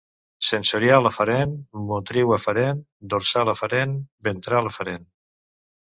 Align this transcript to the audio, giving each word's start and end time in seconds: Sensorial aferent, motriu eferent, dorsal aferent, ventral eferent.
Sensorial 0.45 1.09
aferent, 1.09 1.53
motriu 1.93 2.35
eferent, 2.39 2.83
dorsal 3.15 3.55
aferent, 3.57 3.97
ventral 4.31 4.75
eferent. 4.77 5.11